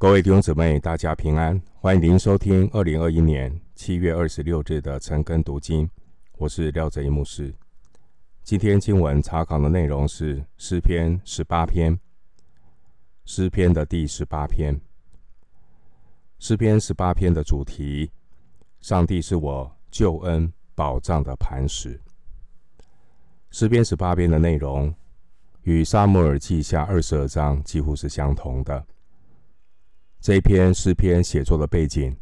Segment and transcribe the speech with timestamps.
[0.00, 1.60] 各位弟兄姊妹，大家平安！
[1.80, 5.90] 欢迎您收听二零二一年七月二十六日的晨更读经，
[6.36, 7.52] 我是廖哲一牧师。
[8.44, 11.98] 今天经文查考的内容是诗篇十八篇，
[13.24, 14.80] 诗篇的第十八篇。
[16.38, 18.12] 诗篇十八篇的主题：
[18.80, 22.00] 上帝是我救恩保障的磐石。
[23.50, 24.94] 诗篇十八篇的内容
[25.62, 28.86] 与撒母耳记下二十二章几乎是相同的。
[30.20, 32.14] 这篇诗篇写作的背景，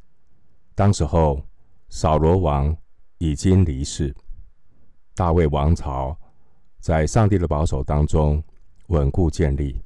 [0.75, 1.43] 当时候
[1.89, 2.77] 扫罗王
[3.19, 4.15] 已经离世，
[5.15, 6.17] 大卫王朝
[6.79, 8.43] 在上帝的保守当中
[8.89, 9.81] 稳固建立，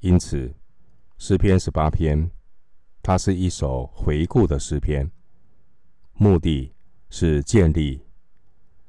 [0.00, 0.52] 因此
[1.18, 2.30] 诗篇十八篇，
[3.02, 5.08] 它是一首回顾的诗篇，
[6.14, 6.72] 目的
[7.10, 8.00] 是建立，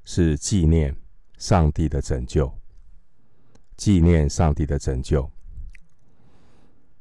[0.06, 0.96] 是纪念
[1.38, 2.52] 上帝的拯救，
[3.76, 5.30] 纪念上帝的拯救。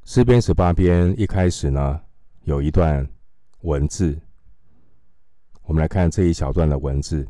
[0.05, 2.01] 诗篇十八篇一开始呢，
[2.43, 3.09] 有一段
[3.61, 4.21] 文字，
[5.63, 7.27] 我们来看这一小段的文字：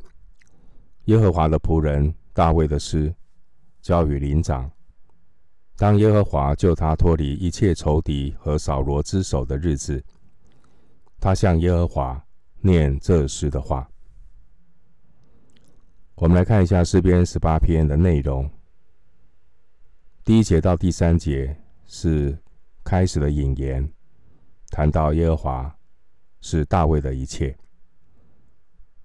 [1.05, 3.15] 耶和华的仆人大卫的诗，
[3.83, 4.69] 交与灵长。
[5.77, 10.03] 当耶和华救他脱离一切仇敌和扫罗之手的日子，
[11.21, 12.25] 他向耶和华
[12.63, 13.87] 念这诗的话。
[16.15, 18.51] 我们来看一下诗篇十八篇的内容。
[20.25, 21.55] 第一节到第三节
[21.85, 22.37] 是。
[22.85, 23.91] 开始的引言，
[24.71, 25.79] 谈到耶和华
[26.41, 27.57] 是大卫的一切。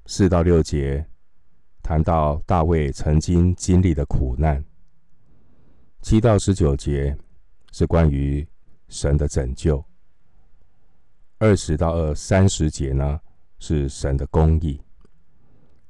[0.05, 1.05] 四到六节
[1.83, 4.63] 谈到大卫曾经经历的苦难。
[6.01, 7.17] 七到十九节
[7.71, 8.47] 是关于
[8.87, 9.83] 神的拯救。
[11.37, 13.19] 二十到二三十节呢，
[13.59, 14.81] 是神的公义。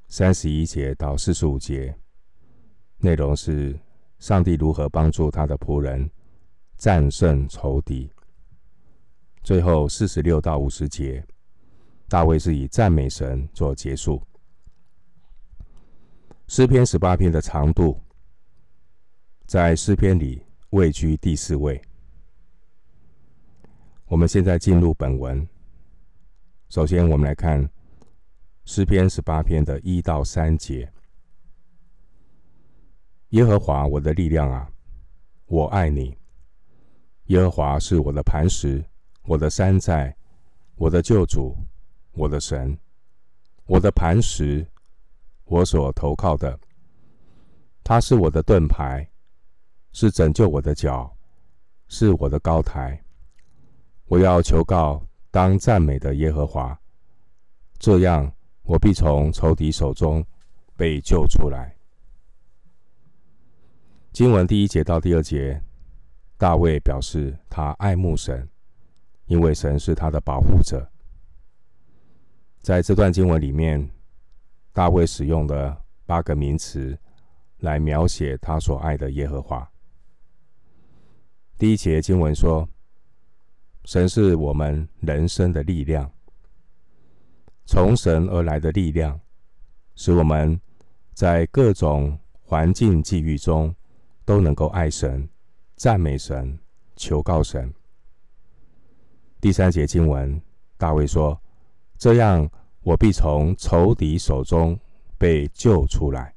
[0.07, 1.95] 三十一节到四十五节
[2.97, 3.77] 内容是
[4.19, 6.09] 上帝如何帮助他的仆人。
[6.77, 8.09] 战胜仇敌。
[9.43, 11.25] 最后四十六到五十节，
[12.07, 14.21] 大卫是以赞美神做结束。
[16.47, 17.99] 诗篇十八篇的长度，
[19.45, 21.81] 在诗篇里位居第四位。
[24.05, 25.45] 我们现在进入本文。
[26.69, 27.69] 首先，我们来看
[28.65, 30.91] 诗篇十八篇的一到三节：
[33.29, 34.69] 耶和华我的力量啊，
[35.47, 36.15] 我爱你。
[37.27, 38.83] 耶和华是我的磐石，
[39.23, 40.15] 我的山寨，
[40.75, 41.55] 我的救主，
[42.13, 42.77] 我的神，
[43.65, 44.65] 我的磐石，
[45.43, 46.57] 我所投靠的。
[47.83, 49.05] 他是我的盾牌，
[49.91, 51.13] 是拯救我的脚，
[51.89, 53.01] 是我的高台。
[54.05, 56.79] 我要求告当赞美的耶和华，
[57.77, 58.31] 这样
[58.63, 60.25] 我必从仇敌手中
[60.77, 61.75] 被救出来。
[64.13, 65.61] 经文第一节到第二节。
[66.37, 68.47] 大卫表示他爱慕神，
[69.25, 70.87] 因为神是他的保护者。
[72.61, 73.89] 在这段经文里面，
[74.71, 76.95] 大卫使用了八个名词
[77.61, 79.67] 来描写他所爱的耶和华。
[81.57, 82.69] 第一节经文说
[83.85, 86.11] ：“神是我们人生的力量，
[87.65, 89.19] 从神而来的力量，
[89.95, 90.61] 使我们
[91.15, 93.75] 在各种环境际遇中
[94.23, 95.27] 都能够爱神。”
[95.77, 96.57] 赞美神，
[96.95, 97.71] 求告神。
[99.39, 100.41] 第三节经文，
[100.75, 101.39] 大卫说
[101.99, 102.49] ：“这样，
[102.81, 104.77] 我必从仇敌手中
[105.19, 106.33] 被救出来。”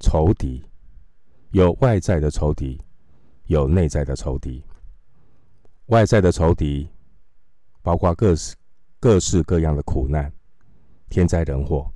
[0.00, 0.64] 仇敌
[1.52, 2.82] 有外在的仇敌，
[3.44, 4.64] 有内在的仇敌。
[5.86, 6.90] 外在的仇敌
[7.82, 8.56] 包括各式
[8.98, 10.30] 各式各样的苦难、
[11.08, 11.88] 天灾人祸。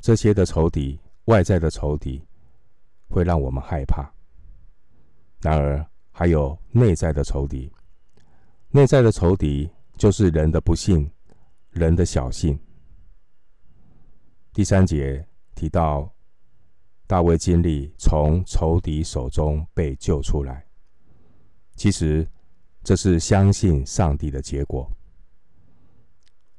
[0.00, 2.20] 这些的仇敌，外在的仇敌，
[3.08, 4.12] 会让我们害怕。
[5.40, 7.72] 然而，还有内在的仇敌。
[8.70, 11.10] 内在的仇敌就是人的不信、
[11.70, 12.58] 人的小信。
[14.52, 16.12] 第三节提到
[17.06, 20.66] 大卫经历从仇敌手中被救出来，
[21.74, 22.28] 其实
[22.84, 24.90] 这是相信上帝的结果。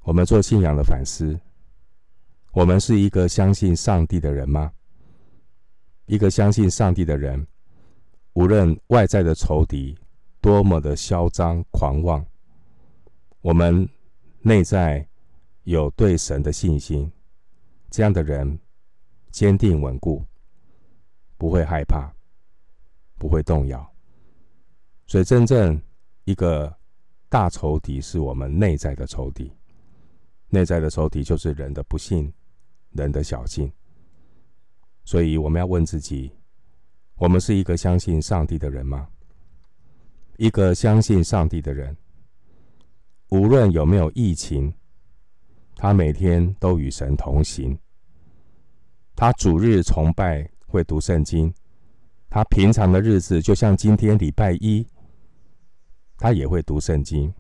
[0.01, 1.39] 我们做信仰的反思：
[2.51, 4.73] 我们是一个相信上帝的人吗？
[6.07, 7.45] 一个相信上帝的人。
[8.33, 9.97] 无论外在的仇敌
[10.39, 12.25] 多么的嚣张狂妄，
[13.41, 13.87] 我们
[14.39, 15.05] 内在
[15.63, 17.11] 有对神的信心，
[17.89, 18.57] 这样的人
[19.31, 20.25] 坚定稳固，
[21.37, 22.09] 不会害怕，
[23.17, 23.85] 不会动摇。
[25.07, 25.79] 所以，真正
[26.23, 26.73] 一个
[27.27, 29.51] 大仇敌是我们内在的仇敌，
[30.47, 32.31] 内在的仇敌就是人的不信，
[32.91, 33.69] 人的小信。
[35.03, 36.31] 所以，我们要问自己。
[37.21, 39.07] 我们是一个相信上帝的人吗？
[40.38, 41.95] 一个相信上帝的人，
[43.29, 44.73] 无论有没有疫情，
[45.75, 47.77] 他每天都与神同行。
[49.15, 51.53] 他主日崇拜会读圣经，
[52.27, 54.83] 他平常的日子就像今天礼拜一，
[56.17, 57.31] 他也会读圣经。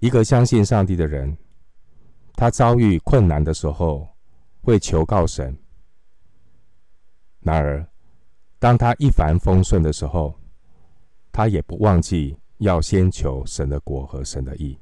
[0.00, 1.34] 一个相信上帝的人，
[2.34, 4.06] 他遭遇困难的时候
[4.60, 5.56] 会求告神。
[7.46, 7.88] 然而，
[8.58, 10.34] 当他一帆风顺的时候，
[11.30, 14.76] 他也不忘记要先求神的国和神的义。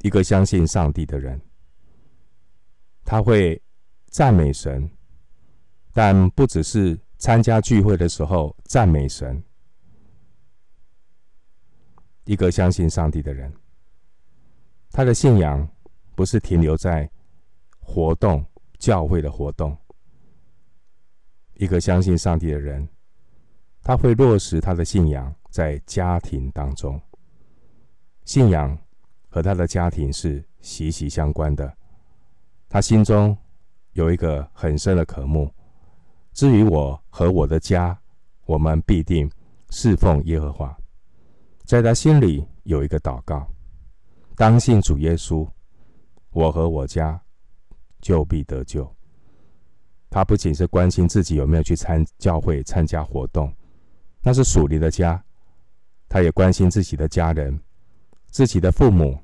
[0.00, 1.40] 一个相信上帝的人，
[3.04, 3.62] 他会
[4.06, 4.90] 赞美神，
[5.92, 9.40] 但不只是参加聚会的时候赞美神。
[12.24, 13.52] 一个相信上帝的人，
[14.90, 15.64] 他的信仰
[16.16, 17.08] 不是停留在
[17.78, 18.44] 活动、
[18.80, 19.78] 教会的活动。
[21.58, 22.88] 一个相信上帝的人，
[23.82, 27.00] 他会落实他的信仰在家庭当中。
[28.24, 28.78] 信仰
[29.28, 31.76] 和他的家庭是息息相关的。
[32.68, 33.36] 他心中
[33.94, 35.52] 有一个很深的渴慕。
[36.32, 37.98] 至于我和我的家，
[38.44, 39.28] 我们必定
[39.70, 40.76] 侍奉耶和华。
[41.64, 43.44] 在他心里有一个祷告：
[44.36, 45.48] 当信主耶稣，
[46.30, 47.20] 我和我家
[48.00, 48.88] 就必得救。
[50.10, 53.52] 他不仅是关心自己有没有去参教会、参加活动，
[54.22, 55.20] 那是属灵的家；
[56.08, 57.58] 他也关心自己的家人、
[58.30, 59.18] 自己的父母、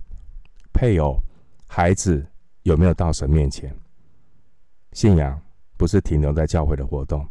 [0.73, 1.19] 配偶、
[1.67, 2.25] 孩子
[2.63, 3.75] 有没有到神面前。
[4.93, 5.41] 信仰
[5.77, 7.27] 不是停留在教会的活动，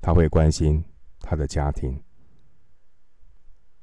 [0.00, 0.84] 他会关心
[1.20, 1.98] 他的家庭。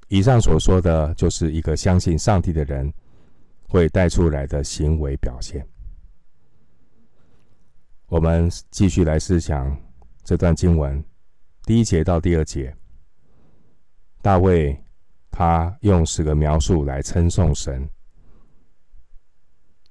[0.07, 2.93] 以上所说的就是一个相信上帝的人
[3.67, 5.65] 会带出来的行为表现。
[8.11, 9.73] 我们继续来思想
[10.25, 11.01] 这段经文
[11.63, 12.75] 第一节到第二节。
[14.21, 14.77] 大卫
[15.31, 17.89] 他用十个描述来称颂神，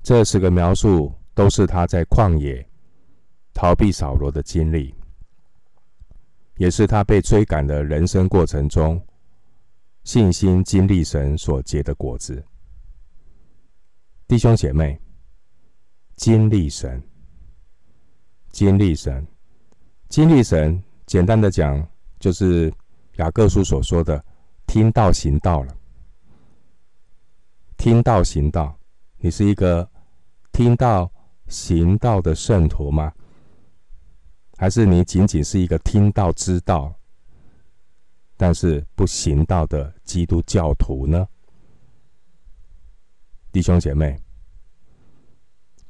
[0.02, 2.69] 这十个描述都是他在旷野
[3.55, 4.94] 逃避扫罗的经历，
[6.56, 9.02] 也是他被追赶的人生过程中。
[10.05, 12.44] 信心经历神所结的果子，
[14.28, 15.00] 弟兄姐妹，
[16.16, 17.02] 经历神，
[18.50, 19.26] 经历神，
[20.08, 21.87] 经历神，简单的讲，
[22.19, 22.73] 就是
[23.17, 24.23] 雅各书所说的
[24.67, 25.76] “听道行道”了。
[27.76, 28.79] 听道行道，
[29.19, 29.88] 你是一个
[30.52, 31.11] 听道
[31.49, 33.12] 行道的圣徒吗？
[34.58, 36.94] 还是你仅仅是一个听道知道？
[38.37, 41.26] 但是不行道的基督教徒呢？
[43.52, 44.20] 弟兄姐妹，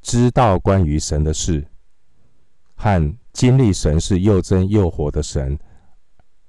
[0.01, 1.65] 知道关于神的事
[2.81, 5.55] 和经历神是又真又活的神，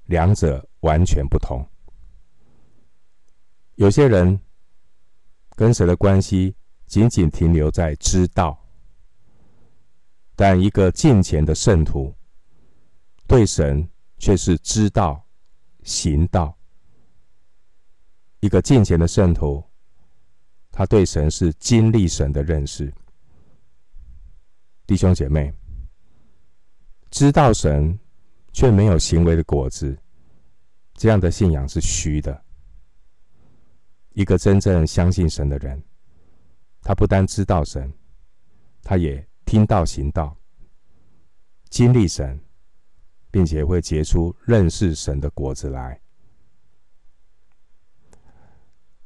[0.05, 1.63] 两者完全不同。
[3.75, 4.39] 有些人
[5.51, 6.55] 跟神的关系
[6.87, 8.57] 仅仅停留在知道，
[10.35, 12.11] 但一个敬虔的圣徒
[13.27, 13.87] 对神
[14.17, 15.23] 却是知道。
[15.83, 16.57] 行道，
[18.39, 19.63] 一个敬虔的圣徒，
[20.71, 22.91] 他对神是经历神的认识。
[24.87, 25.53] 弟兄姐妹，
[27.13, 27.97] 知道神
[28.51, 29.95] 却没有行为的果子，
[30.95, 32.43] 这样的信仰是虚的。
[34.13, 35.79] 一个真正相信神的人，
[36.81, 37.93] 他不单知道神，
[38.81, 40.35] 他也听道行道，
[41.69, 42.37] 经历神。
[43.33, 45.99] 并且会结出认识神的果子来。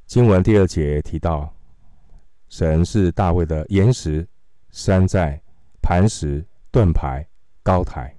[0.06, 1.56] 经文第二节提到，
[2.50, 4.28] 神是大卫的岩石、
[4.70, 5.42] 山寨、
[5.82, 7.26] 磐石、盾牌、
[7.68, 8.16] 高台。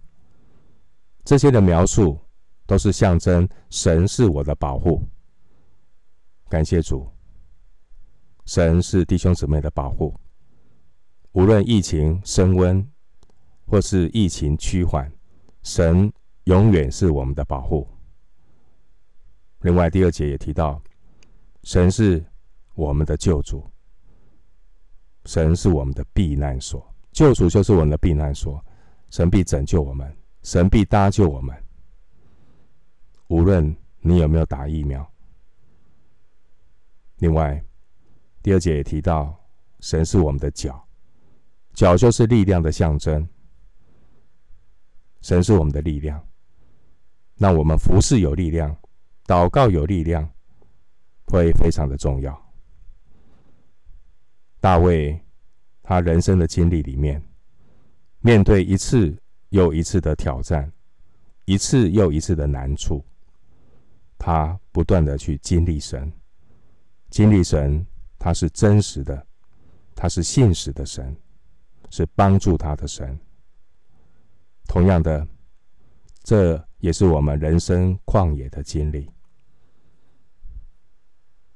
[1.24, 2.20] 这些的描述
[2.66, 5.02] 都是象征神是我的保护。
[6.50, 7.10] 感谢主，
[8.44, 10.14] 神是弟兄姊妹的保护。
[11.32, 12.86] 无论疫情升温，
[13.64, 15.10] 或是疫情趋缓。
[15.62, 16.12] 神
[16.44, 17.88] 永远是我们的保护。
[19.62, 20.78] 另外，第二节也提到，
[21.62, 22.22] 神是
[22.74, 23.66] 我们的救主，
[25.24, 28.62] 神是我们的避难所，救主就是我们的避难所。
[29.10, 31.56] 神必拯救我们，神必搭救我们。
[33.28, 35.06] 无论你有没有打疫苗。
[37.18, 37.62] 另外，
[38.42, 39.38] 第二节也提到，
[39.80, 40.88] 神是我们的脚，
[41.74, 43.28] 脚就是力量的象征。
[45.20, 46.24] 神是我们的力量，
[47.36, 48.74] 让我们服侍有力量，
[49.26, 50.30] 祷告有力量，
[51.26, 52.40] 会非常的重要。
[54.60, 55.20] 大卫
[55.82, 57.20] 他人生的经历里面，
[58.20, 59.16] 面对一次
[59.50, 60.70] 又一次的挑战，
[61.44, 63.04] 一次又一次的难处，
[64.18, 66.12] 他不断的去经历神，
[67.10, 67.86] 经历神，
[68.18, 69.26] 他是真实的，
[69.94, 71.16] 他是信实的神，
[71.90, 73.18] 是帮助他的神。
[74.66, 75.26] 同样的，
[76.22, 79.08] 这也是我们人生旷野的经历。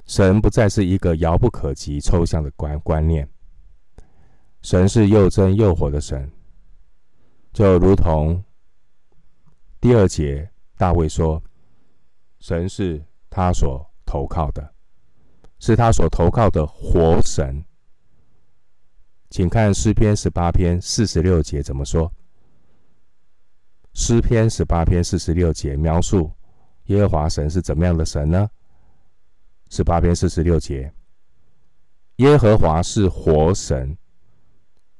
[0.06, 3.28] 神不再是一个遥不可及、抽象的观观念，
[4.62, 6.30] 神是又真又活的神，
[7.52, 8.42] 就如同
[9.80, 11.42] 第二节大卫说
[12.40, 14.74] ：“神是他所投靠的，
[15.58, 17.64] 是他所投靠的活神。”
[19.28, 22.10] 请看诗篇十八篇四十六节怎么说？
[23.94, 26.32] 诗篇十八篇四十六节描述
[26.86, 28.48] 耶和华神是怎么样的神呢？
[29.68, 30.92] 十八篇四十六节，
[32.16, 33.96] 耶和华是活神，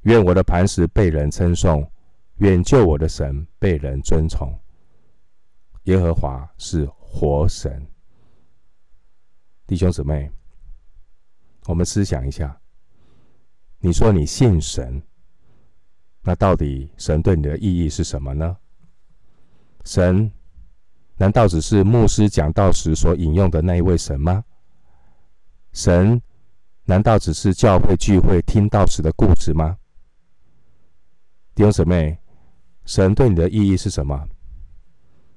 [0.03, 1.91] 愿我的磐石被人称颂，
[2.37, 4.53] 远救我的神被人尊崇。
[5.85, 7.87] 耶和华是活神，
[9.67, 10.31] 弟兄姊妹，
[11.67, 12.61] 我们思想一下，
[13.79, 15.03] 你说你信神，
[16.23, 18.57] 那到底神对你的意义是什么呢？
[19.85, 20.31] 神
[21.17, 24.45] 难道只是牧师讲道时所引用的那一位神吗？
[25.73, 26.23] 神
[26.85, 29.79] 难道只是教会聚会听到时的故事吗？
[31.57, 32.19] 弟兄姊妹，
[32.85, 34.29] 神对你的意义是什么？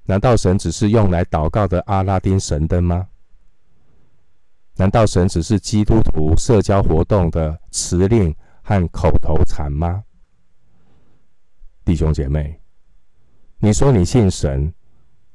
[0.05, 3.07] 难道神只是用来祷告的阿拉丁神灯吗？
[4.75, 10.03] 难道神只是基督徒社交活动的辞令和口头禅吗？
[11.83, 12.59] 弟兄姐妹，
[13.59, 14.73] 你说你信神，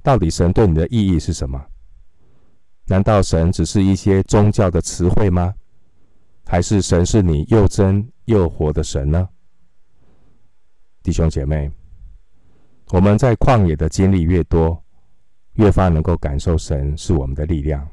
[0.02, 1.64] 到底神对你的意义是什么？
[2.86, 5.54] 难道神只是一些宗教的词汇吗？
[6.44, 9.28] 还是神是你又真又活的神呢？
[11.02, 11.70] 弟兄姐妹，
[12.92, 14.82] 我们在旷野的经历越多，
[15.54, 17.88] 越发能够感受神是我们的力量。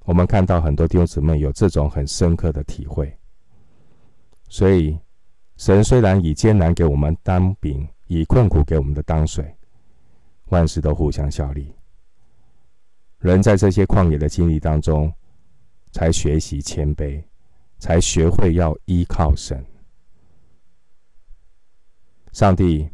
[0.00, 3.16] 我们看到很多弟兄姊妹有这种很深刻的体会。
[4.48, 4.98] 所以，
[5.56, 9.54] 神虽然以艰难给我们当饼，以困苦给我们的当水，
[10.46, 11.72] 万事都互相效力。
[13.18, 15.12] 人在这些旷野的经历当中，
[15.92, 17.22] 才学习谦卑，
[17.78, 19.64] 才学会要依靠神。
[22.32, 22.88] 上帝，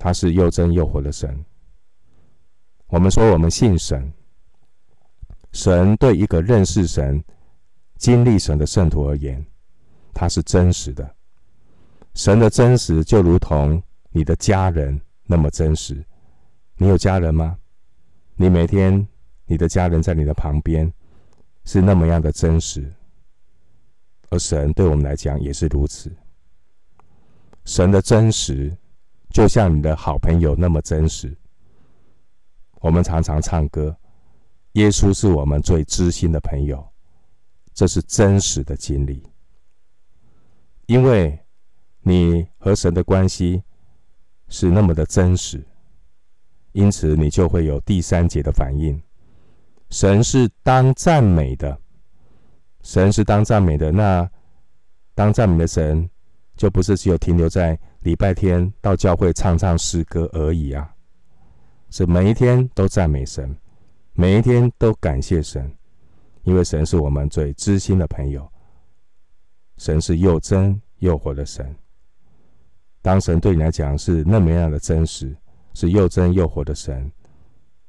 [0.00, 1.44] 他是又真又活的神。
[2.88, 4.12] 我们说我们信神，
[5.52, 7.22] 神对一个认识神、
[7.98, 9.44] 经历神的圣徒而言，
[10.14, 11.14] 他是真实的。
[12.14, 13.80] 神的真实就如同
[14.10, 16.02] 你的家人那么真实。
[16.76, 17.58] 你有家人吗？
[18.34, 19.06] 你每天。
[19.52, 20.92] 你的家人在你的旁边，
[21.64, 22.94] 是那么样的真实，
[24.28, 26.08] 而神对我们来讲也是如此。
[27.64, 28.72] 神的真实，
[29.30, 31.36] 就像你的好朋友那么真实。
[32.80, 33.96] 我们常常唱歌，
[34.72, 36.86] 耶稣是我们最知心的朋友，
[37.74, 39.22] 这是真实的经历。
[40.86, 41.38] 因为
[42.00, 43.62] 你和神的关系
[44.48, 45.62] 是那么的真实，
[46.72, 49.00] 因此你就会有第三节的反应。
[49.90, 51.78] 神是当赞美的，
[52.82, 53.92] 神是当赞美的。
[53.92, 54.28] 那
[55.14, 56.08] 当赞美的神，
[56.60, 60.94] 就不是只有停留在礼拜天到教会唱唱诗歌而已啊！
[61.88, 63.56] 是每一天都赞美神，
[64.12, 65.74] 每一天都感谢神，
[66.42, 68.46] 因为神是我们最知心的朋友。
[69.78, 71.74] 神是又真又活的神。
[73.00, 75.34] 当神对你来讲是那么样的真实，
[75.72, 77.10] 是又真又活的神，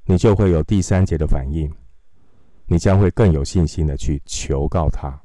[0.06, 1.70] 你就会有第三节的反应。
[2.68, 5.22] 你将会更有信心的去求告他。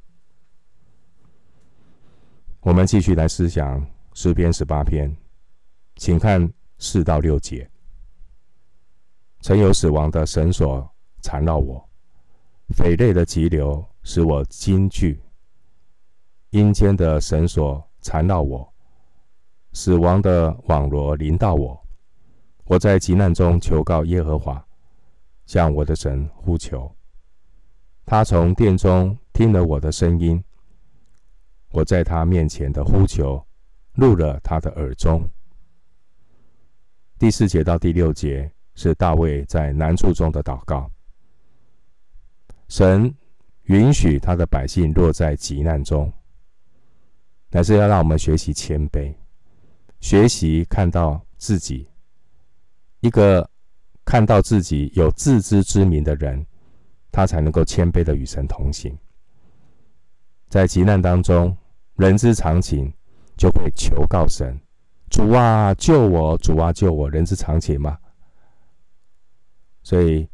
[2.66, 3.80] 我们继续来思想
[4.12, 5.16] 诗篇十八篇，
[5.94, 7.70] 请看四到六节。
[9.40, 10.84] 曾有死亡的绳索
[11.22, 11.88] 缠绕我，
[12.76, 15.22] 匪类的急流使我惊惧。
[16.50, 18.68] 阴间的绳索缠绕我，
[19.72, 21.80] 死亡的网罗临到我。
[22.64, 24.66] 我在急难中求告耶和华，
[25.46, 26.92] 向我的神呼求。
[28.04, 30.42] 他从殿中听了我的声音，
[31.76, 33.44] 我在他面前的呼求
[33.92, 35.28] 入了他的耳中。
[37.18, 40.90] 第四节到第六节是大卫在难处中的祷告。
[42.68, 43.14] 神
[43.64, 46.10] 允许他的百姓落在急难中，
[47.50, 49.14] 乃是要让我们学习谦卑，
[50.00, 51.86] 学习看到自己，
[53.00, 53.46] 一个
[54.02, 56.46] 看到自己有自知之明的人。
[57.12, 58.94] 他才能够谦卑的与神同行，
[60.50, 61.56] 在急难当中，
[61.96, 62.92] 人之常情
[63.36, 64.58] 就会求告神
[65.10, 66.36] ：“主啊，救我！
[66.38, 67.98] 主啊，救我！”人之常情嘛。
[69.82, 70.28] 所以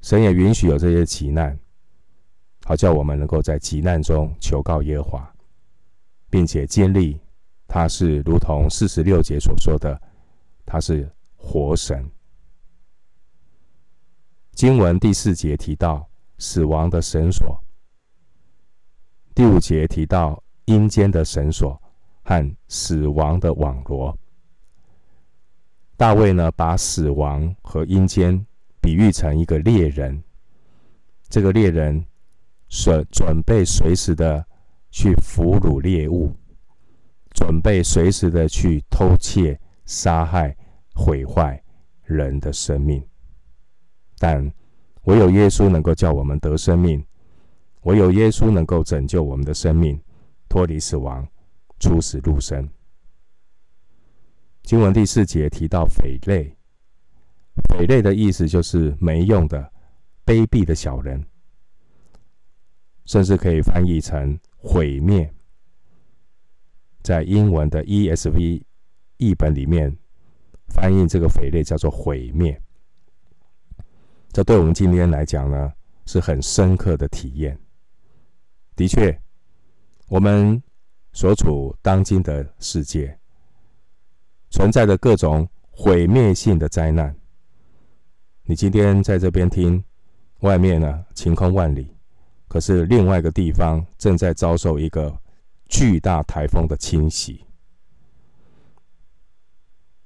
[0.00, 1.58] 神也允许有这些急难，
[2.64, 5.34] 好叫我们能够在急难中求告耶和华，
[6.28, 7.18] 并且建立
[7.66, 10.00] 他是如同四十六节所说的，
[10.64, 12.04] 他是活神。
[14.52, 16.08] 经文第四节提到
[16.38, 17.58] 死亡的绳索，
[19.34, 21.80] 第五节提到阴间的绳索
[22.22, 24.16] 和死亡的网罗。
[25.96, 28.46] 大卫呢，把死亡和阴间
[28.80, 30.22] 比喻成一个猎人，
[31.28, 32.04] 这个猎人
[32.68, 34.44] 准准备随时的
[34.90, 36.34] 去俘虏猎物，
[37.30, 40.54] 准备随时的去偷窃、杀害、
[40.94, 41.62] 毁坏
[42.02, 43.02] 人的生命。
[44.18, 44.52] 但
[45.04, 47.02] 唯有耶稣能够叫我们得生命，
[47.82, 49.98] 唯有耶稣能够拯救我们的生命，
[50.48, 51.26] 脱离死亡，
[51.78, 52.68] 出死入生。
[54.62, 56.56] 经文第四节提到匪类，
[57.68, 59.72] 匪类的意思就是没用的、
[60.24, 61.24] 卑鄙的小人，
[63.04, 65.32] 甚至可以翻译成毁灭。
[67.02, 68.62] 在英文的 ESV
[69.18, 69.96] 译本里面，
[70.68, 72.60] 翻译这个匪类叫做毁灭。
[74.32, 75.72] 这对我们今天来讲呢，
[76.06, 77.56] 是很深刻的体验。
[78.74, 79.16] 的确，
[80.08, 80.62] 我们
[81.12, 83.18] 所处当今的世界，
[84.50, 87.14] 存在着各种毁灭性的灾难。
[88.44, 89.82] 你今天在这边听，
[90.40, 91.92] 外面呢晴空万里，
[92.46, 95.18] 可是另外一个地方正在遭受一个
[95.68, 97.44] 巨大台风的侵袭。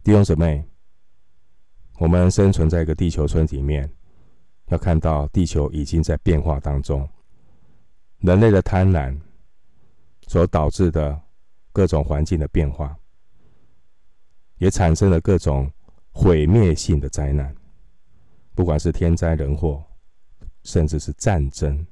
[0.02, 0.64] 弟兄姊妹，
[1.98, 3.90] 我们生存在一个地球村里面。
[4.68, 7.06] 要看到地球已经在变化当中，
[8.20, 9.18] 人类的贪婪
[10.30, 11.20] 所导致的
[11.72, 12.96] 各种环境的变化，
[14.58, 15.68] 也产生了各种
[16.12, 17.52] 毁灭性的灾难，
[18.54, 19.84] 不管是天灾人祸，
[20.62, 21.84] 甚至是战争。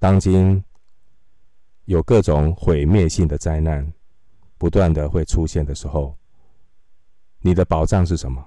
[0.00, 0.60] 当今
[1.84, 3.92] 有各种毁灭性的灾难
[4.58, 6.18] 不断的会出现的时候，
[7.38, 8.44] 你的保障是什么？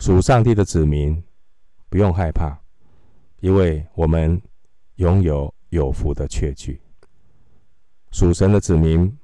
[0.00, 1.22] 属上帝的子民
[1.88, 2.60] 不用害怕，
[3.38, 4.42] 因为我们
[4.96, 6.80] 拥有有福的确据。
[8.10, 9.16] 属神的子民，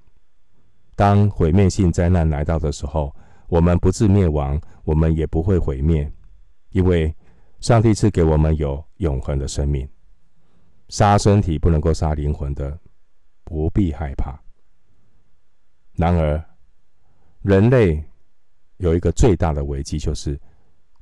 [0.94, 3.14] 当毁灭性灾难来到的时候，
[3.48, 6.10] 我们不致灭亡，我们也不会毁灭，
[6.70, 7.14] 因为
[7.60, 9.88] 上帝赐给我们有永恒的生命。
[10.88, 12.78] 杀身体不能够杀灵魂的，
[13.44, 14.38] 不必害怕。
[15.92, 16.44] 然而，
[17.42, 18.04] 人类
[18.78, 20.40] 有一个最大的危机，就是。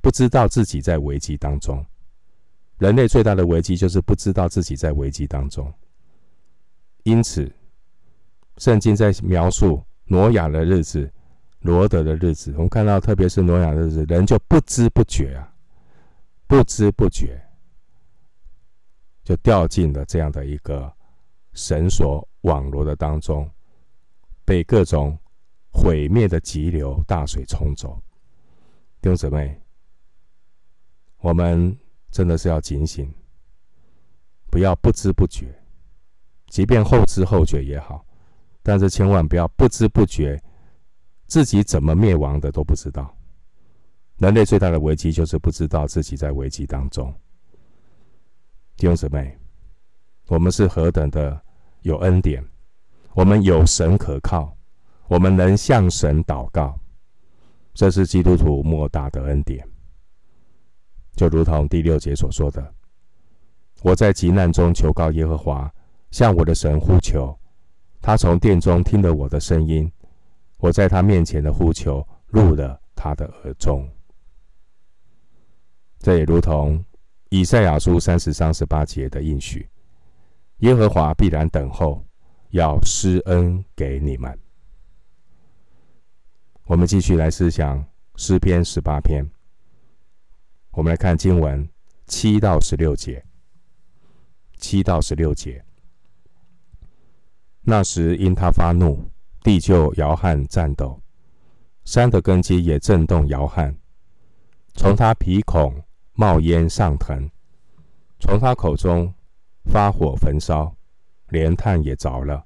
[0.01, 1.81] 不知道自己在危机当中，
[2.83, 5.73] 人类最大的危机就是不知道自己在危机当中。
[7.03, 7.49] 因此，
[8.57, 11.09] 圣经在描述挪亚的日子、
[11.61, 15.49] 罗德的日子，我们看到，特别是挪亚的日子，人就不知不觉啊，
[16.45, 17.41] 不知不觉
[19.23, 20.91] 就掉进了这样的一个
[21.53, 23.49] 绳索网罗的当中，
[24.43, 25.17] 被各种
[25.71, 27.97] 毁灭的急流大水冲走。
[28.99, 29.57] 弟兄姊妹。
[31.19, 31.73] 我们
[32.13, 33.11] 真的是要警醒，
[34.51, 35.47] 不要不知不觉，
[36.47, 38.05] 即便后知后觉也好，
[38.61, 40.39] 但是千万不要不知不觉，
[41.25, 43.17] 自己怎么灭亡的都不知道。
[44.17, 47.11] 人类最大的危机就是不知道自己在危机当中。
[48.77, 49.35] 弟兄姊妹，
[50.27, 51.41] 我们是何等的
[51.81, 52.45] 有恩典，
[53.15, 54.55] 我们有神可靠，
[55.07, 56.79] 我们能向神祷告，
[57.73, 59.67] 这是基督徒莫大的恩典。
[61.23, 62.73] 就如同第六节所说的，
[63.81, 65.73] 我在急难中求告耶和华，
[66.11, 67.33] 向我的神呼求，
[68.01, 69.89] 他从殿中听了我的声音，
[70.57, 73.89] 我在他面前的呼求入了他的耳中。
[75.99, 76.83] 这也如同
[77.29, 79.69] 以赛亚书三十三十八节的应许：
[80.57, 82.03] 耶和华必然等候，
[82.49, 84.37] 要施恩给你们。
[86.65, 87.81] 我们继续来思想
[88.17, 89.25] 诗篇十八篇。
[90.73, 91.67] 我们来看经文
[92.05, 93.23] 七到十六节。
[94.57, 95.61] 七到十六节，
[97.63, 101.01] 那时因他发怒，地就摇撼颤抖，
[101.83, 103.75] 山的根基也震动摇撼。
[104.73, 105.83] 从他鼻孔
[106.13, 107.29] 冒烟上腾，
[108.21, 109.13] 从他口中
[109.65, 110.73] 发火焚烧，
[111.27, 112.45] 连炭也着了。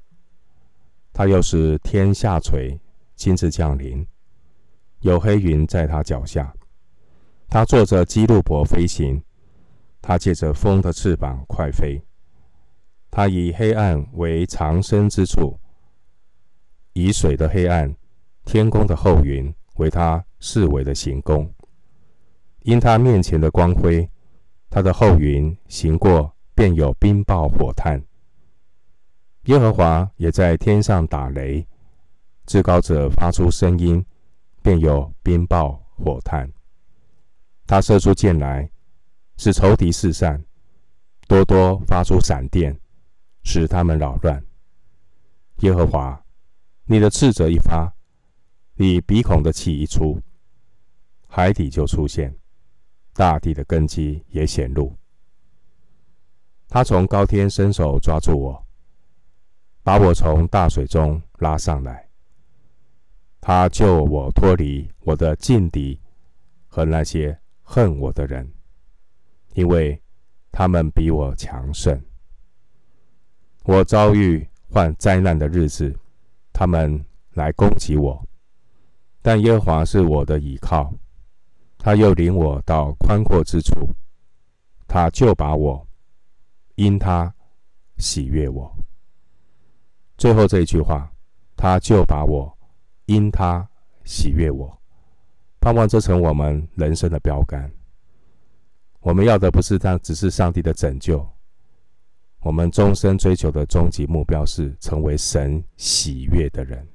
[1.14, 2.80] 他又是天下垂，
[3.16, 4.04] 亲自降临，
[5.02, 6.52] 有黑云在他脚下。
[7.50, 9.24] 他坐着基路伯飞行，
[10.02, 12.02] 他借着风的翅膀快飞。
[13.10, 15.58] 他以黑暗为藏身之处，
[16.94, 17.96] 以水的黑暗、
[18.46, 21.50] 天空的厚云为他视为的行宫。
[22.64, 24.08] 因他面前的光辉，
[24.70, 28.04] 他的后云行过，便有冰雹火炭。
[29.46, 31.66] 耶和华也在天上打雷，
[32.46, 34.06] 至高者发出声音，
[34.62, 36.52] 便有冰雹火炭。
[37.68, 38.72] 他射出箭来，
[39.36, 40.44] 使仇敌四散，
[41.28, 42.80] 多多发出闪电，
[43.44, 44.44] 使他们扰乱。
[45.58, 46.24] 耶和华，
[46.86, 47.94] 你的斥责一发，
[48.76, 50.20] 你鼻孔的气一出，
[51.28, 52.34] 海底就出现，
[53.14, 54.96] 大地的根基也显露。
[56.70, 58.64] 他从高天伸手抓住我。
[59.84, 62.10] 把我从大水中拉上来，
[63.40, 65.98] 他救我脱离我的劲敌
[66.68, 68.50] 和那些恨我的人，
[69.54, 70.02] 因为
[70.54, 72.02] 他们比我强盛。
[73.66, 75.94] 我遭遇患灾难的日子，
[76.54, 78.26] 他们来攻击我，
[79.22, 80.94] 但耶和华是我的倚靠，
[81.78, 83.90] 他又领我到宽阔之处，
[84.88, 85.86] 他就把我，
[86.76, 87.36] 因他
[87.98, 88.74] 喜悦我。
[90.18, 91.12] 最后这一句话，
[91.58, 92.58] 他就把我，
[93.08, 93.70] 因他
[94.06, 94.77] 喜悦我，
[95.60, 97.72] 盼望这成我们人生的标杆。
[99.00, 101.28] 我们要的不是他，只是上帝的拯救。
[102.40, 106.88] 我们终身追求的终极目标是成为神喜悦的人。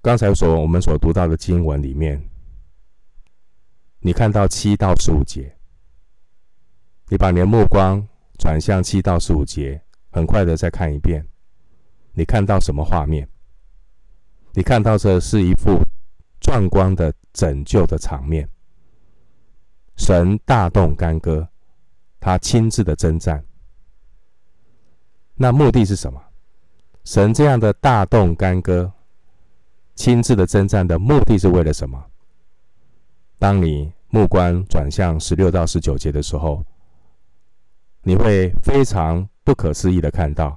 [0.00, 2.20] 刚才所我们所读到的经文里面，
[4.00, 5.56] 你看到七到十五节，
[7.08, 8.06] 你把你的目光
[8.38, 9.80] 转向七到十五节。
[10.14, 11.26] 很快的再看一遍，
[12.12, 13.26] 你看到什么画面？
[14.54, 15.80] 你看到这是一幅
[16.40, 18.48] 壮观的拯救的场面。
[19.96, 21.46] 神大动干戈，
[22.20, 23.44] 他亲自的征战。
[25.34, 26.22] 那目的是什么？
[27.04, 28.92] 神这样的大动干戈，
[29.94, 32.04] 亲自的征战的目的是为了什么？
[33.38, 36.64] 当你目光转向十六到十九节的时候，
[38.02, 39.28] 你会非常。
[39.44, 40.56] 不可思议的看到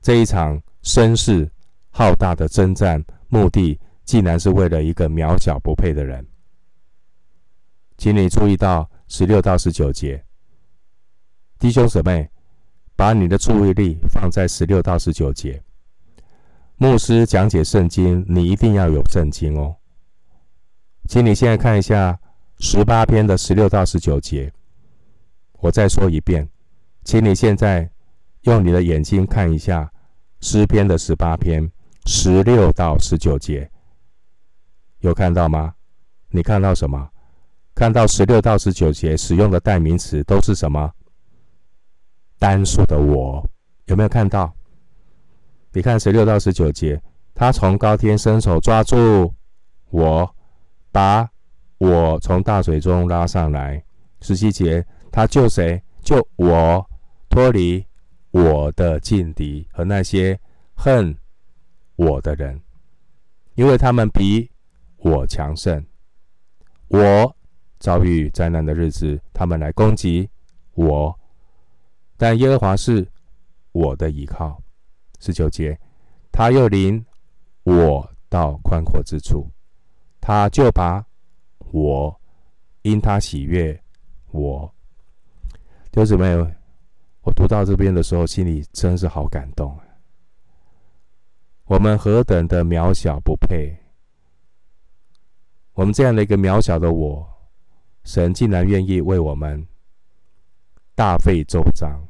[0.00, 1.48] 这一场声势
[1.92, 6.26] 浩大的征战，目的竟然是为了一个渺小不配的人。
[7.98, 10.24] 请你注意到十六到十九节，
[11.58, 12.28] 弟兄姊妹，
[12.96, 15.62] 把你的注意力放在十六到十九节。
[16.76, 19.76] 牧师讲解圣经，你一定要有圣经哦。
[21.08, 22.18] 请你现在看一下
[22.58, 24.52] 十八篇的十六到十九节，
[25.60, 26.48] 我再说一遍。
[27.04, 27.88] 请你现在
[28.42, 29.92] 用你的眼睛看一下
[30.40, 31.70] 诗篇的十八篇
[32.06, 33.70] 十六到十九节，
[35.00, 35.74] 有看到吗？
[36.30, 37.10] 你看到什么？
[37.74, 40.92] 看到十六到十九节使用的代名词都是什么？
[42.38, 43.46] 单数的我，
[43.86, 44.52] 有没有看到？
[45.72, 47.00] 你看十六到十九节，
[47.34, 49.32] 他从高天伸手抓住
[49.90, 50.34] 我，
[50.90, 51.28] 把
[51.78, 53.82] 我从大水中拉上来。
[54.20, 55.82] 十七节，他救谁？
[56.02, 56.86] 救我。
[57.28, 57.82] 脱离
[58.30, 60.38] 我的劲敌和那些
[60.74, 61.16] 恨
[61.96, 62.60] 我的人，
[63.54, 64.50] 因为他们比
[64.96, 65.84] 我强盛。
[66.88, 67.36] 我
[67.78, 70.28] 遭遇灾难的日子，他们来攻击
[70.74, 71.18] 我，
[72.16, 73.06] 但耶和华是
[73.72, 74.60] 我的依靠。
[75.20, 75.78] 十九节，
[76.30, 77.04] 他又领
[77.62, 79.48] 我到宽阔之处，
[80.20, 81.04] 他就把
[81.70, 82.20] 我，
[82.82, 83.80] 因他喜悦
[84.32, 84.72] 我，
[85.92, 86.50] 就是没有。
[87.22, 89.78] 我读到这边的时候，心里真是好感动。
[91.64, 93.76] 我们何等的渺小不配！
[95.72, 97.26] 我们这样的一个渺小的我，
[98.04, 99.66] 神竟然愿意为我们
[100.94, 102.06] 大费周章，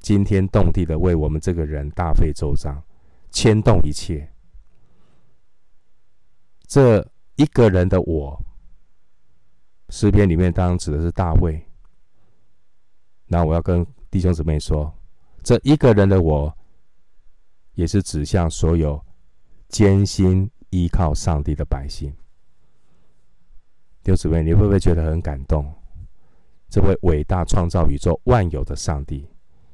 [0.00, 2.82] 惊天动地的为我们这个人大费周章，
[3.30, 4.32] 牵动一切。
[6.66, 8.40] 这一个人的我，
[9.88, 11.66] 诗篇里面当然指的是大卫。
[13.26, 13.86] 那我要跟。
[14.10, 14.90] 弟兄姊妹说
[15.44, 16.57] ：“这一个人的我，
[17.78, 19.00] 也是指向所有
[19.68, 22.12] 艰辛依靠上帝的百姓。”
[24.02, 25.72] 弟兄姊妹，你会不会觉得很感动？
[26.68, 29.28] 这位伟大创造宇宙万有的上帝，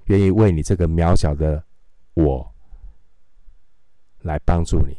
[0.05, 1.65] 愿意为你这个渺小的
[2.13, 2.55] 我
[4.21, 4.95] 来帮助你。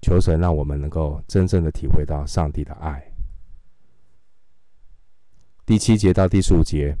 [0.00, 3.04] 求神让我们能够真正的体会到上帝的爱。
[5.66, 6.96] 第七节到第十五节，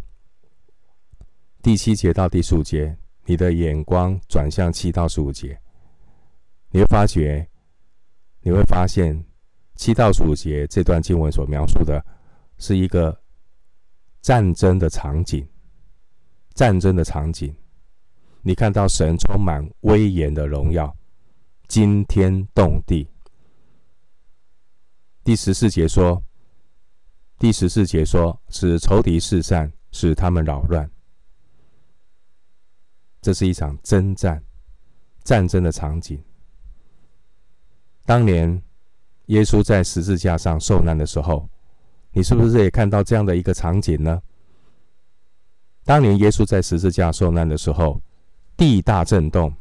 [1.62, 5.60] 第七节到第十五节，你的眼光转向七到十五节，
[6.70, 7.46] 你会发觉，
[8.40, 9.22] 你会发现
[9.74, 12.02] 七到十五节这段经文所描述的
[12.56, 13.14] 是一个
[14.22, 15.46] 战争的场景，
[16.54, 17.54] 战争的场景。
[18.40, 20.96] 你看到神充满威严的荣耀，
[21.66, 23.06] 惊天动地，
[25.22, 26.22] 第十四节说，
[27.38, 30.90] 第十四节说，使仇敌四散，使他们扰乱。
[33.20, 34.42] 这是一场征战、
[35.24, 36.22] 战争的场景。
[38.04, 38.62] 当年
[39.26, 41.48] 耶稣在十字架上受难的时候，
[42.12, 44.22] 你是不是也看到这样的一个场景呢？
[45.84, 48.00] 当年耶稣在十字架受难的时候，
[48.56, 49.54] 地大震动，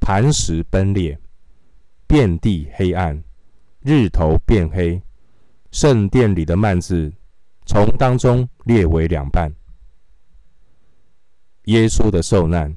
[0.00, 1.18] 磐石崩裂，
[2.06, 3.22] 遍地黑暗，
[3.82, 5.00] 日头变黑，
[5.70, 7.12] 圣殿里的幔子
[7.64, 9.52] 从当中裂为两半。
[11.68, 12.74] 耶稣的受难，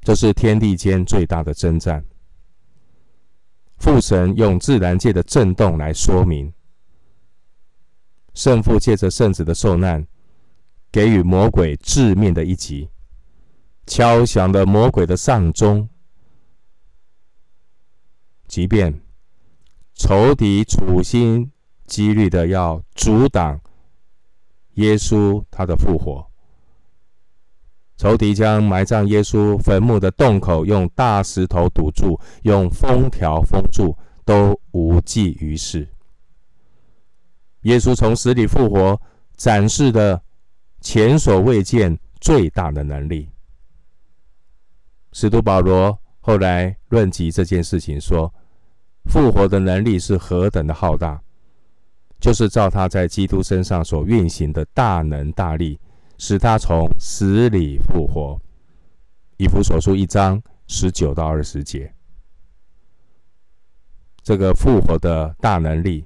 [0.00, 2.02] 这是天地间最大的征战。
[3.76, 6.50] 父神用自然界的震动来说明，
[8.32, 10.06] 圣父借着圣子的受难，
[10.90, 12.88] 给予魔鬼致命的一击，
[13.86, 15.86] 敲响了魔鬼的丧钟。
[18.46, 19.02] 即便
[19.94, 21.52] 仇敌处心
[21.84, 23.60] 积虑的要阻挡
[24.76, 26.26] 耶稣他的复活。
[27.98, 35.88] 仇敌将埋葬耶稣坟墓的洞口用大石头堵住，用封条封住，都无济于事。
[37.62, 39.00] 耶稣从死里复活，
[39.36, 40.22] 展示的
[40.80, 43.28] 前所未见最大的能力。
[45.12, 48.32] 使徒保罗后来论及这件事情说
[49.10, 51.20] ：“复活的能力是何等的浩大，
[52.20, 55.80] 就是照他在基督身上所运行的大能大力。”
[56.18, 58.36] 使他从死里复活，
[59.36, 61.94] 以弗所书一章十九到二十节。
[64.22, 66.04] 这个复活的大能力，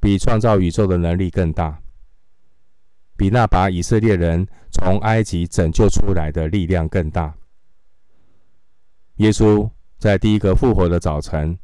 [0.00, 1.80] 比创造宇宙的能力更大，
[3.16, 7.32] 比那把以色列人从埃及拯救出来的力量更大。
[9.18, 11.56] 耶稣在第一个复活的早晨，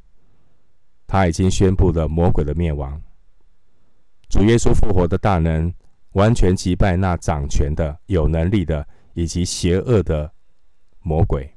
[1.08, 3.02] 他已经宣布了魔鬼的灭亡。
[4.28, 5.74] 主耶稣复活的大能。
[6.12, 10.32] 完全击败那掌权的、有能力的以及邪恶的
[11.00, 11.54] 魔鬼。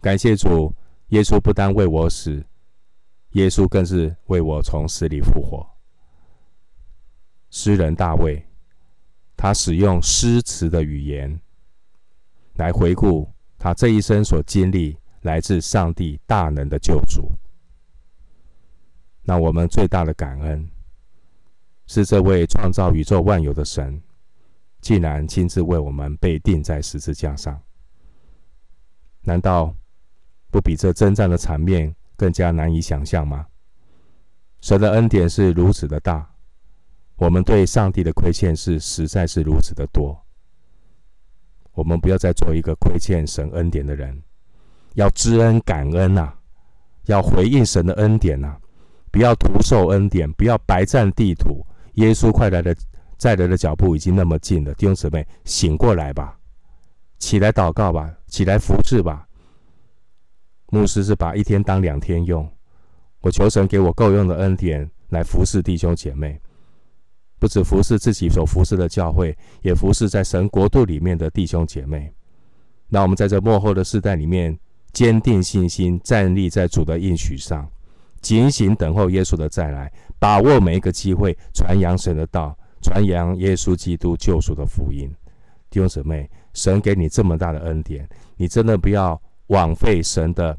[0.00, 0.74] 感谢主，
[1.08, 2.44] 耶稣不单为我死，
[3.32, 5.66] 耶稣更是为我从死里复活。
[7.50, 8.46] 诗人大卫，
[9.36, 11.40] 他使用诗词的语言
[12.54, 13.28] 来回顾
[13.58, 17.32] 他这一生所经历来自上帝大能的救赎。
[19.22, 20.70] 那我们最大的感恩。
[21.88, 24.00] 是这位创造宇宙万有的神，
[24.82, 27.58] 竟然亲自为我们被钉在十字架上，
[29.22, 29.74] 难道
[30.50, 33.46] 不比这征战的场面更加难以想象吗？
[34.60, 36.28] 神的恩典是如此的大，
[37.16, 40.20] 我们对上帝的亏欠是实在是如此的多。
[41.72, 44.22] 我们不要再做一个亏欠神恩典的人，
[44.92, 46.38] 要知恩感恩呐、啊，
[47.06, 48.60] 要回应神的恩典呐、啊，
[49.10, 51.64] 不要徒受恩典，不要白占地土。
[51.98, 52.74] 耶稣快来的，
[53.16, 56.38] 再来的脚步已经那么近了，弟兄姊妹，醒过来吧，
[57.18, 59.26] 起来祷告吧，起来服侍吧。
[60.70, 62.48] 牧师是把一天当两天用，
[63.20, 66.40] 我求神给我够用的恩典来服侍弟兄姐妹，
[67.40, 72.12] 不止服侍自己所服侍的教会，也服侍在神国度里面的弟兄姐妹。
[72.86, 74.56] 那我们在这末后的世代里面，
[74.92, 77.68] 坚定信心，站立在主的应许上。
[78.20, 85.08] 警醒等候耶稣的再来，把握每一个机会传扬神的道，传扬耶稣基督救赎的福音。
[85.70, 90.56] 弟兄姊妹，神给你这么大的恩典，你真的不要枉费神的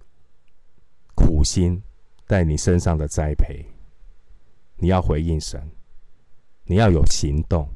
[1.16, 1.82] 苦心
[2.26, 3.66] 在你身上的栽培。
[4.78, 5.62] 你要回应神，
[6.64, 7.68] 你要有行动。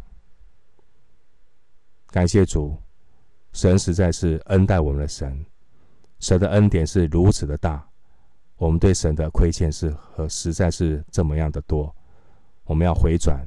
[2.07, 2.77] 感谢主，
[3.51, 5.45] 神实在是恩待我们的神，
[6.19, 7.85] 神的恩典是如此的大。
[8.63, 11.93] 我们对神的亏欠是和实在是这么样的多，
[12.63, 13.45] 我们要回转，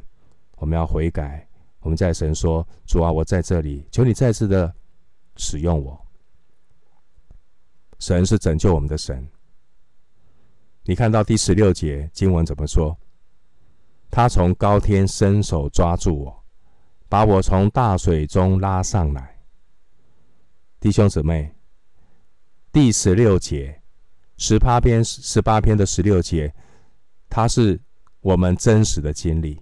[0.56, 1.48] 我们要悔改。
[1.80, 4.70] 我们在神说：“主啊，我在这里，求你再次的
[5.36, 5.98] 使用我。”
[7.98, 9.26] 神是拯救我们的神。
[10.82, 12.94] 你看到第十六节经文怎么说？
[14.10, 16.44] 他从高天伸手抓住我，
[17.08, 19.38] 把我从大水中拉上来。
[20.78, 21.54] 弟兄姊妹，
[22.70, 23.80] 第十六节。
[24.36, 26.52] 十八篇，十八篇的十六节，
[27.28, 27.80] 它是
[28.20, 29.60] 我们真实的经历，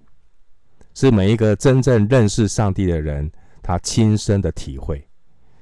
[0.94, 3.30] 是每一个真正认识上帝的人
[3.62, 5.06] 他亲身的体会。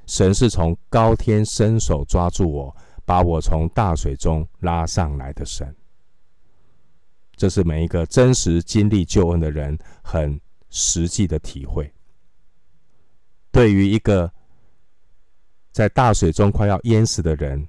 [0.07, 5.75] 神是从高天伸手抓住我，把我从大水中拉上来的神。
[7.37, 11.93] 这是每一个真实经历救恩的人很实际的体会。
[13.51, 14.31] 对于一个
[15.71, 17.67] 在大水中快要淹死的人，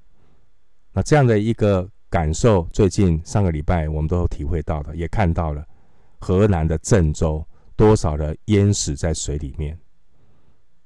[0.93, 5.65] 那这样的一个感受最近上个礼拜我们都体会到的，也看到了
[6.19, 9.77] 河南的郑州多少人淹死在水里面。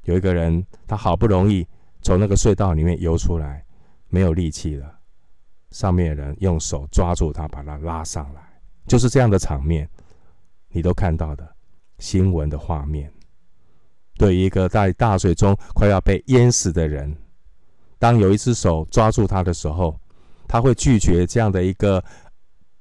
[0.04, 1.68] 有一个人，他好不容易
[2.02, 3.66] 从那个隧道里面游出来，
[4.08, 4.98] 没有力气了，
[5.72, 8.42] 上面的人用手抓住他，把他拉上来，
[8.88, 9.90] 就是这样的场面，
[10.70, 11.46] 你都看到的
[12.00, 13.12] 新闻的画面。
[14.18, 17.14] 对一个在大水中快要被淹死的人，
[18.00, 20.00] 当有一只手抓住他的时候，
[20.48, 22.04] 他会拒绝这样的一个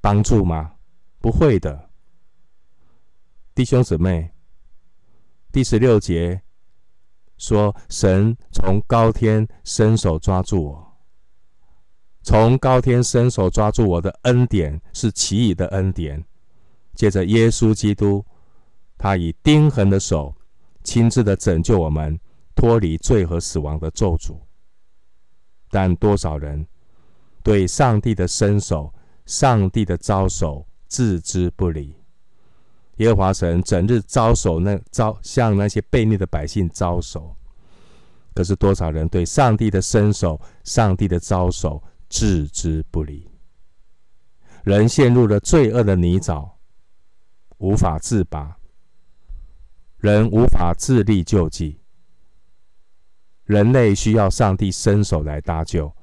[0.00, 0.72] 帮助吗？
[1.20, 1.90] 不会的，
[3.55, 4.31] 弟兄姊妹，
[5.50, 6.40] 第十六节
[7.38, 10.96] 说：“神从高天伸手抓住我，
[12.22, 16.24] 从高天伸手抓住我的恩典是奇异的恩典。”
[16.94, 18.24] 接着，耶稣基督，
[18.96, 20.35] 他以钉痕的手
[20.85, 22.18] 亲自的拯救我们，
[22.55, 24.38] 脱离罪和死亡的咒诅。
[25.77, 26.67] 但多少人
[27.43, 28.91] 对上帝的伸手、
[29.27, 31.95] 上帝的招手置之不理？
[32.97, 37.37] 耶和华神整日招手，那招向那些悖逆的百姓招手。
[38.33, 43.29] 可是多少人对上帝的伸手、上帝的招手置之不理？
[44.65, 46.53] 人陷入了罪恶的泥沼，
[47.59, 48.57] 无法自拔。
[49.99, 51.79] 人无法自力救济。
[53.47, 55.95] 人类需要上帝伸手来搭救，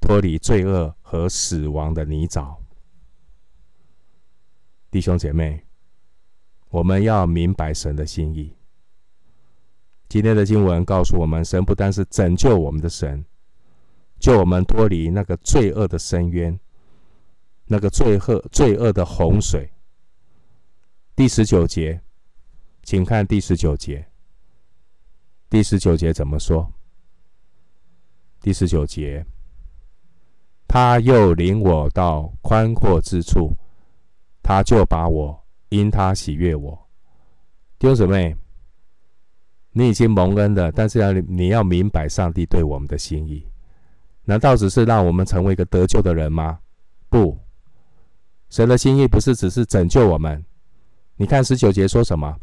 [0.00, 2.56] 脱离罪恶和死亡的泥沼。
[4.88, 5.64] 弟兄姐妹，
[6.68, 8.54] 我们要明白神的心意。
[10.08, 13.24] 今天的经文告诉我们，神不单是拯救我们的神，
[14.20, 16.60] 救我们脱离那个罪恶的深渊，
[17.64, 19.72] 那个罪恶罪恶的洪水。
[21.16, 22.00] 第十九节，
[22.84, 24.06] 请看第十九节。
[25.50, 26.72] 第十九节怎么说？
[28.42, 29.24] 第十九节，
[30.66, 33.54] 他又领我到宽阔之处，
[34.42, 36.76] 他就把我因他喜悦我。
[37.78, 38.36] 弟兄姊妹，
[39.70, 43.46] 你已经蒙恩了，但是要你要明白上帝对我们的心意。
[44.24, 46.58] 难道只是让我们成为一个得救的人吗？
[47.08, 47.38] 不，
[48.50, 50.44] 神的心意不是只是拯救我们。
[51.14, 52.36] 你看十九节说什么？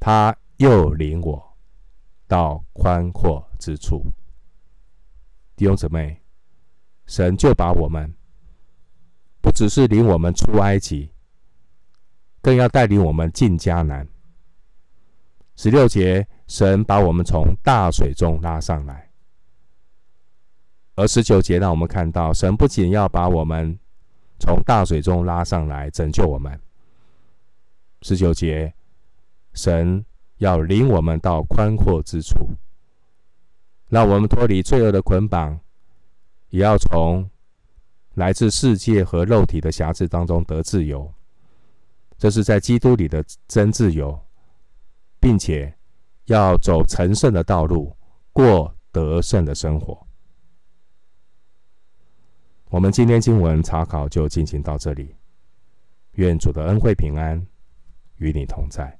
[0.00, 1.42] 他又领我
[2.26, 4.02] 到宽阔之处。
[5.58, 6.22] 弟兄姊妹，
[7.06, 8.14] 神就把我们
[9.40, 11.10] 不只是领我们出埃及，
[12.40, 14.06] 更要带领我们进迦南。
[15.56, 19.10] 十六节，神把我们从大水中拉上来，
[20.94, 23.76] 而十九节让我们看到，神不仅要把我们
[24.38, 26.56] 从大水中拉上来拯救我们，
[28.02, 28.72] 十九节，
[29.54, 30.04] 神
[30.36, 32.48] 要领我们到宽阔之处。
[33.88, 35.58] 让我们脱离罪恶的捆绑，
[36.50, 37.28] 也要从
[38.14, 41.12] 来自世界和肉体的瑕疵当中得自由。
[42.18, 44.18] 这是在基督里的真自由，
[45.20, 45.72] 并且
[46.26, 47.96] 要走成圣的道路，
[48.32, 50.06] 过得胜的生活。
[52.70, 55.14] 我们今天经文查考就进行到这里。
[56.12, 57.46] 愿主的恩惠平安
[58.16, 58.97] 与你同在。